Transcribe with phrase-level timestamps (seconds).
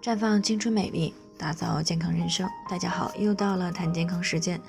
[0.00, 2.48] 绽放青春美丽，打造健康人生。
[2.70, 4.60] 大家好，又到了谈健康时间。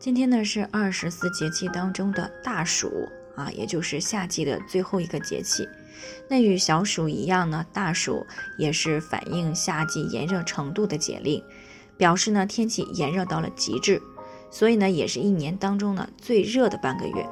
[0.00, 2.90] 今天呢是二十四节气当中的大暑
[3.36, 5.68] 啊，也就是夏季的最后一个节气。
[6.28, 8.26] 那与小暑一样呢，大暑
[8.58, 11.40] 也是反映夏季炎热程度的节令，
[11.96, 14.02] 表示呢天气炎热到了极致，
[14.50, 17.24] 所以呢也是一年当中呢最热的半个月。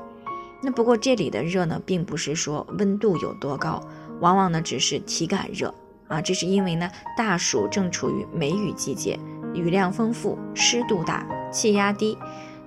[0.62, 3.84] 那不过这里的热呢，并不是说温度有多高，
[4.20, 5.74] 往往呢只是体感热
[6.12, 6.20] 啊。
[6.20, 9.18] 这是因为呢大暑正处于梅雨季节，
[9.54, 12.16] 雨量丰富，湿度大，气压低，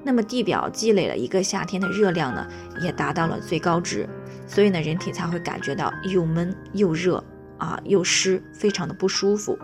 [0.03, 2.47] 那么地表积累了一个夏天的热量呢，
[2.81, 4.09] 也达到了最高值，
[4.47, 7.23] 所以呢人体才会感觉到又闷又热
[7.57, 9.57] 啊，又湿，非常的不舒服。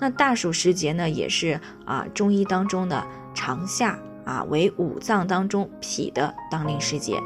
[0.00, 3.04] 那大暑时节呢，也是啊中医当中的
[3.34, 7.18] 长夏啊，为五脏当中脾的当令时节。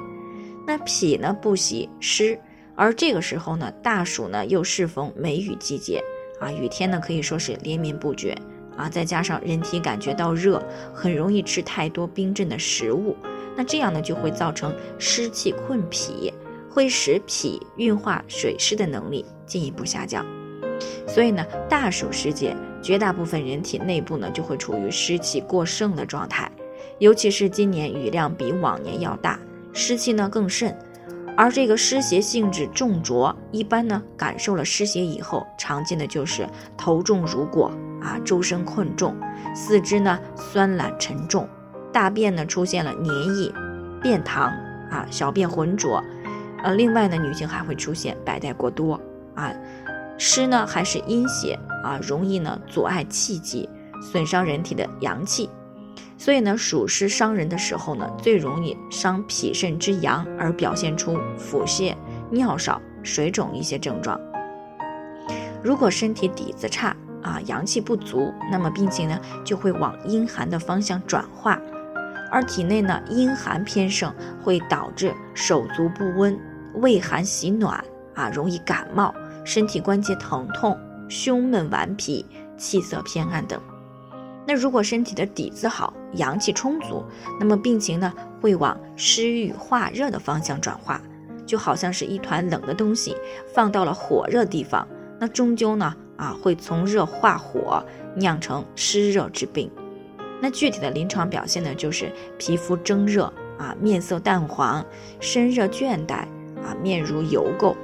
[0.66, 2.38] 那脾呢不喜湿，
[2.74, 6.02] 而这个时候呢，大暑呢又适逢梅雨季节
[6.40, 8.36] 啊，雨天呢可以说是连绵不绝
[8.76, 10.62] 啊，再加上人体感觉到热，
[10.95, 13.16] 很容易吃太多冰镇的食物，
[13.54, 16.32] 那这样呢就会造成湿气困脾，
[16.70, 20.24] 会使脾运化水湿的能力进一步下降。
[21.07, 26.51] 所以呢，大暑时节，绝大部分人体内部呢就会处于湿气过剩的状态，
[26.98, 29.38] 尤其是今年雨量比往年要大。
[29.74, 30.76] 湿气呢更甚，
[31.37, 39.16] 而这个湿邪性质重浊，一般呢感受了湿邪以后，常见的就是头重如裹啊，周身困重，
[39.55, 41.49] 四肢呢酸懒沉重，
[41.93, 43.53] 大便呢出现了黏液、
[44.03, 44.53] 便溏
[44.91, 46.03] 啊，小便浑浊，
[46.63, 49.01] 呃，另外呢女性还会出现白带过多
[49.35, 49.53] 啊，
[50.19, 53.69] 湿呢还是阴邪啊，容易呢阻碍气机，
[54.03, 55.49] 损伤人体的阳气。
[56.24, 61.96] 所以呢，暑湿伤人的时候呢，最容易伤脾肾之阳，而表现出腹泻、
[62.30, 64.20] 尿少、水肿一些症状。
[65.64, 71.60] 如果身体底子差啊，阳气不足，那么病情呢就会往阴寒的方向转化，
[72.31, 74.14] 而体内呢阴寒偏盛，
[74.44, 76.38] 会导致手足不温、
[76.74, 79.12] 畏寒喜暖啊，容易感冒、
[79.44, 82.24] 身体关节疼痛、胸闷顽皮、
[82.56, 83.60] 气色偏暗等。
[84.47, 87.04] 那如果身体的底子好，阳气充足，
[87.38, 91.00] 那么病情呢会往湿郁化热的方向转化，
[91.47, 93.16] 就好像是一团冷的东西
[93.54, 94.86] 放到了火热地方，
[95.20, 97.84] 那终究呢啊会从热化火，
[98.16, 99.70] 酿成湿热之病。
[100.41, 104.84] 那具体的临床表现呢，就是皮肤蒸热啊，面色淡黄，
[105.20, 106.24] 身热倦怠
[106.64, 107.76] 啊，面如油垢，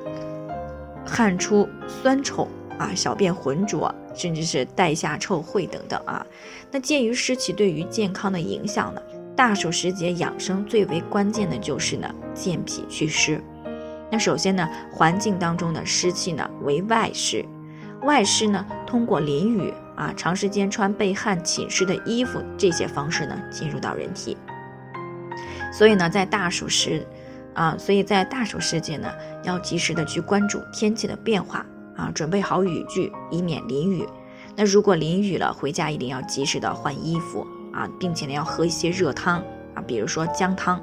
[1.06, 2.48] 汗出酸臭。
[2.78, 6.24] 啊，小便浑浊，甚至是带下臭秽等等啊。
[6.70, 9.02] 那鉴于湿气对于健康的影响呢，
[9.36, 13.42] 大暑时节养生最为关键的就是呢健脾祛湿。
[14.10, 17.44] 那首先呢，环境当中的湿气呢为外湿，
[18.02, 24.36] 外湿呢通过淋雨啊，长时间穿被汗浸湿的衣服这些方式呢进入到人体。
[25.72, 27.06] 所以呢，在大暑时，
[27.54, 29.08] 啊，所以在大暑时节呢，
[29.44, 31.66] 要及时的去关注天气的变化。
[31.98, 34.08] 啊，准备好雨具，以免淋雨。
[34.56, 39.42] 那如果淋雨了，回家一定要及时的换衣服啊，并且呢要喝一些热汤
[39.74, 40.80] 啊，比如说姜汤。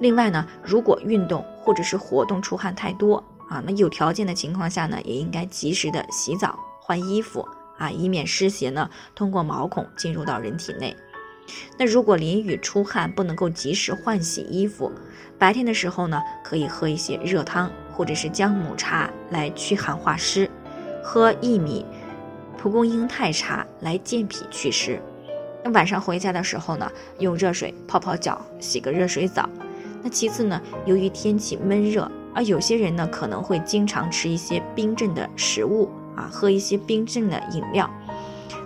[0.00, 7.46] 另外呢，如果运动或者是活动出汗太多啊，那有条件的情况下呢，也应该及时的洗澡换衣服
[7.78, 10.96] 啊，以免湿邪呢通过毛孔进入到人体内。
[11.78, 14.90] 那如果淋雨出汗不能够及时换洗衣服，
[15.38, 17.70] 白天的时候呢，可以喝一些热汤。
[17.94, 20.50] 或者是姜母茶来驱寒化湿，
[21.04, 21.84] 喝薏米、
[22.56, 24.98] 蒲公英太茶来健脾祛湿。
[25.62, 29.46] 那晚上回家的时候呢，用热水泡泡脚，洗个热水澡。
[30.02, 37.88] 那其次呢，由于天气闷热，而有些人呢可能会经常吃一些冰镇的食物啊，喝一些冰镇的饮料。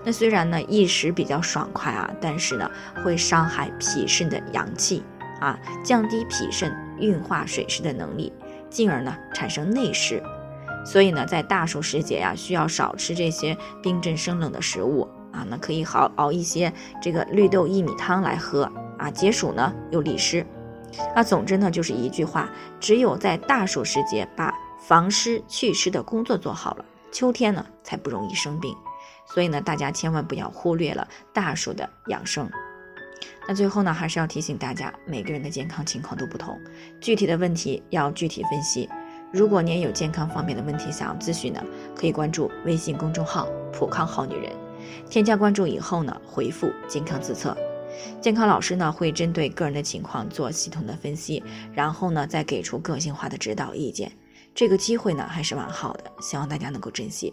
[0.06, 2.70] 那虽然呢一时比较爽快啊，但是呢
[3.02, 5.02] 会伤害脾肾的阳气
[5.40, 8.32] 啊，降低脾肾运化水湿的能力。
[8.70, 10.22] 进而呢产生内湿，
[10.84, 15.44] 所以呢在大暑时节呀，需要少吃这些冰镇生冷的食物啊。
[15.48, 20.46] 那可以好熬一些这个绿豆薏米汤来喝啊，解暑呢又利湿。
[21.16, 22.48] 啊，总之呢就是一句话，
[22.78, 28.72] 只有在大暑时节把防湿祛湿的工作做好了，秋天呢才不容易生病。
[29.28, 32.50] 所以呢大家千万不要忽略了大暑的养生。
[33.48, 36.60] 那最后呢，还是要提醒大家，每个人的健康情况都不同，
[37.00, 38.88] 具体的问题要具体分析。
[39.32, 41.62] 如果您有健康方面的问题想要咨询呢，
[41.94, 44.52] 可以关注微信公众号“普康好女人”，
[45.08, 47.56] 添加关注以后呢，回复“健康自测”，
[48.20, 51.42] 健康老师呢会针对个人的情况做系统的分析，
[51.72, 54.10] 然后呢再给出个性化的指导意见。
[54.54, 57.32] 这个机会呢还是蛮好的，希望大家能够珍惜。